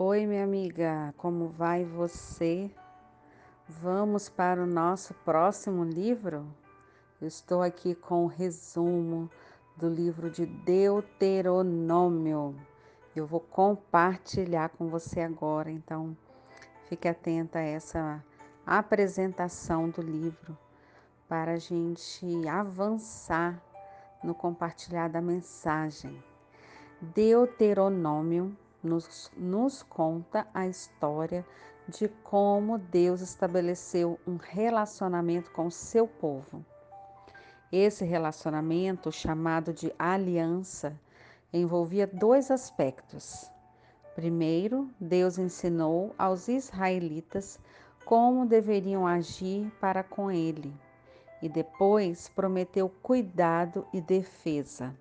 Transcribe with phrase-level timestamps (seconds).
[0.00, 2.70] Oi, minha amiga, como vai você?
[3.68, 6.46] Vamos para o nosso próximo livro?
[7.20, 9.28] Eu estou aqui com o resumo
[9.76, 12.54] do livro de Deuteronômio.
[13.16, 16.16] Eu vou compartilhar com você agora, então
[16.84, 18.24] fique atenta a essa
[18.64, 20.56] apresentação do livro
[21.28, 23.60] para a gente avançar
[24.22, 26.22] no compartilhar da mensagem.
[27.02, 31.44] Deuteronômio nos, nos conta a história
[31.88, 36.64] de como Deus estabeleceu um relacionamento com o seu povo.
[37.72, 40.98] Esse relacionamento, chamado de aliança,
[41.52, 43.50] envolvia dois aspectos.
[44.14, 47.58] Primeiro, Deus ensinou aos israelitas
[48.04, 50.74] como deveriam agir para com ele,
[51.42, 54.96] e depois prometeu cuidado e defesa.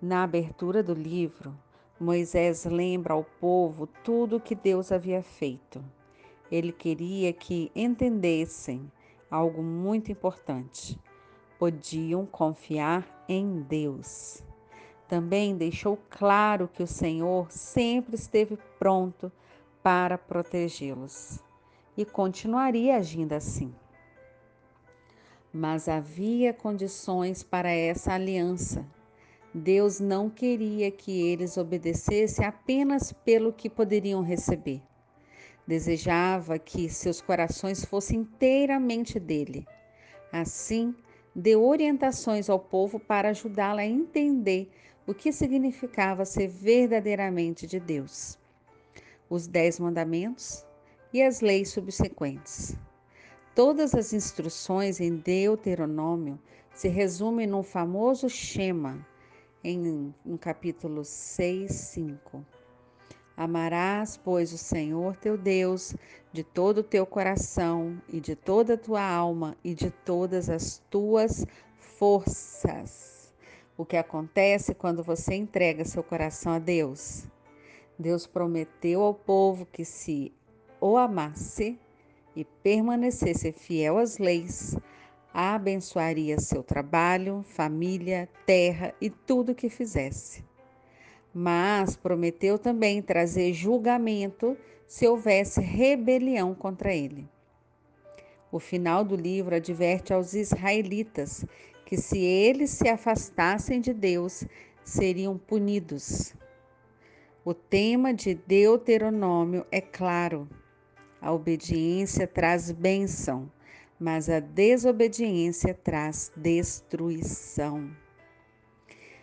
[0.00, 1.52] Na abertura do livro,
[2.02, 5.82] Moisés lembra ao povo tudo o que Deus havia feito.
[6.50, 8.90] Ele queria que entendessem
[9.30, 10.98] algo muito importante.
[11.58, 14.42] Podiam confiar em Deus.
[15.06, 19.30] Também deixou claro que o Senhor sempre esteve pronto
[19.82, 21.38] para protegê-los
[21.96, 23.72] e continuaria agindo assim.
[25.52, 28.84] Mas havia condições para essa aliança
[29.54, 34.80] Deus não queria que eles obedecessem apenas pelo que poderiam receber.
[35.66, 39.66] Desejava que seus corações fossem inteiramente dele.
[40.32, 40.94] Assim,
[41.36, 44.70] deu orientações ao povo para ajudá-lo a entender
[45.06, 48.38] o que significava ser verdadeiramente de Deus.
[49.28, 50.64] Os Dez Mandamentos
[51.12, 52.74] e as leis subsequentes.
[53.54, 56.40] Todas as instruções em Deuteronômio
[56.74, 59.11] se resumem no famoso Shema
[59.64, 62.44] em no capítulo 6, 5.
[63.36, 65.94] Amarás, pois, o Senhor teu Deus
[66.32, 70.82] de todo o teu coração e de toda a tua alma e de todas as
[70.90, 71.46] tuas
[71.78, 73.32] forças.
[73.76, 77.26] O que acontece quando você entrega seu coração a Deus?
[77.98, 80.32] Deus prometeu ao povo que se
[80.80, 81.78] o amasse
[82.34, 84.76] e permanecesse fiel às leis,
[85.32, 90.44] abençoaria seu trabalho, família, terra e tudo que fizesse.
[91.34, 94.56] Mas prometeu também trazer julgamento
[94.86, 97.26] se houvesse rebelião contra ele.
[98.50, 101.46] O final do livro adverte aos israelitas
[101.86, 104.44] que, se eles se afastassem de Deus,
[104.84, 106.34] seriam punidos.
[107.44, 110.46] O tema de Deuteronômio é claro:
[111.20, 113.50] a obediência traz bênção
[114.02, 117.88] mas a desobediência traz destruição.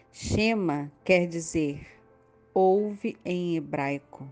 [0.09, 1.85] Shema quer dizer
[2.53, 4.25] ouve em hebraico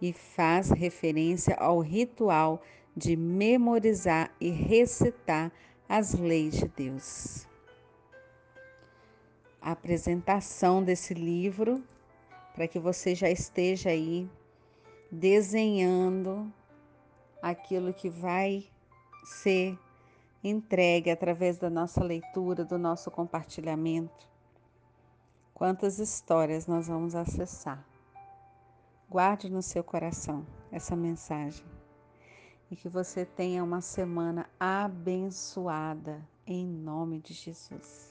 [0.00, 2.62] e faz referência ao ritual
[2.96, 5.50] de memorizar e recitar
[5.88, 7.48] as leis de Deus.
[9.60, 11.82] A apresentação desse livro
[12.54, 14.30] para que você já esteja aí
[15.10, 16.52] desenhando
[17.42, 18.70] aquilo que vai
[19.24, 19.78] ser
[20.42, 24.28] entregue através da nossa leitura, do nosso compartilhamento.
[25.52, 27.84] Quantas histórias nós vamos acessar.
[29.08, 31.66] Guarde no seu coração essa mensagem
[32.70, 38.09] e que você tenha uma semana abençoada em nome de Jesus.